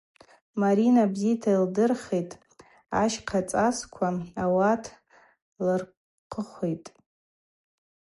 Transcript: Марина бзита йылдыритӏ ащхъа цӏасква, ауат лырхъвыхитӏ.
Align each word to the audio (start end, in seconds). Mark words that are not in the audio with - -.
Марина 0.61 1.03
бзита 1.13 1.49
йылдыритӏ 1.53 2.39
ащхъа 3.01 3.41
цӏасква, 3.49 4.09
ауат 4.43 4.83
лырхъвыхитӏ. 5.65 6.89